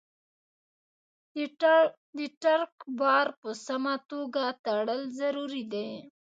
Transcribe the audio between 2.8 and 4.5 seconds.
بار په سمه توګه